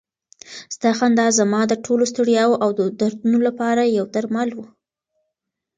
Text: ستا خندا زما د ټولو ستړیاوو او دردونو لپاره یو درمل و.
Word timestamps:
ستا 0.75 0.91
خندا 0.97 1.27
زما 1.39 1.61
د 1.67 1.73
ټولو 1.85 2.03
ستړیاوو 2.11 2.59
او 2.63 2.69
دردونو 2.99 3.37
لپاره 3.47 3.81
یو 3.97 4.05
درمل 4.15 4.49
و. 4.53 4.59